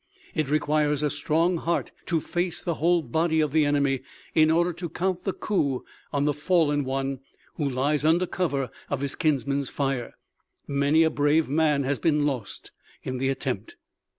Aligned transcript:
It 0.33 0.49
requires 0.49 1.03
a 1.03 1.11
strong 1.11 1.57
heart 1.57 1.91
to 2.07 2.19
face 2.19 2.59
the 2.59 2.73
whole 2.81 3.03
body 3.03 3.39
of 3.39 3.51
the 3.51 3.65
enemy, 3.67 4.01
in 4.33 4.49
order 4.49 4.73
to 4.73 4.89
count 4.89 5.25
the 5.25 5.31
coup 5.31 5.85
on 6.11 6.25
the 6.25 6.33
fallen 6.33 6.85
one, 6.85 7.19
who 7.57 7.69
lies 7.69 8.03
under 8.03 8.25
cover 8.25 8.71
of 8.89 9.01
his 9.01 9.13
kinsmen's 9.13 9.69
fire. 9.69 10.15
Many 10.67 11.03
a 11.03 11.11
brave 11.11 11.49
man 11.49 11.83
has 11.83 11.99
been 11.99 12.25
lost 12.25 12.71
in 13.03 13.19
the 13.19 13.29
attempt. 13.29 13.75